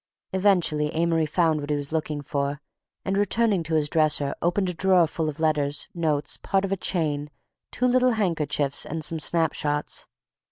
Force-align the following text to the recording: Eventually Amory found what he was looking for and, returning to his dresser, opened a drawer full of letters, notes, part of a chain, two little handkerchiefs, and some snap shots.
Eventually 0.33 0.87
Amory 0.95 1.27
found 1.27 1.61
what 1.61 1.69
he 1.69 1.75
was 1.75 1.91
looking 1.91 2.21
for 2.21 2.59
and, 3.05 3.15
returning 3.15 3.61
to 3.61 3.75
his 3.75 3.87
dresser, 3.87 4.33
opened 4.41 4.67
a 4.67 4.73
drawer 4.73 5.05
full 5.05 5.29
of 5.29 5.39
letters, 5.39 5.89
notes, 5.93 6.37
part 6.41 6.65
of 6.65 6.71
a 6.71 6.75
chain, 6.75 7.29
two 7.69 7.85
little 7.85 8.13
handkerchiefs, 8.13 8.83
and 8.83 9.05
some 9.05 9.19
snap 9.19 9.53
shots. 9.53 10.07